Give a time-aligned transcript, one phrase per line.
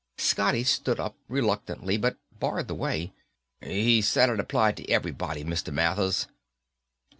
[0.17, 3.13] Scotty stood up, reluctantly, but barred the way.
[3.63, 5.71] "He said it applied to everybody, Mr.
[5.71, 6.25] Mathers."